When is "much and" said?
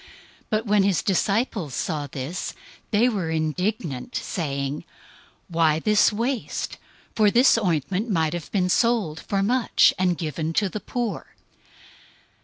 9.43-10.17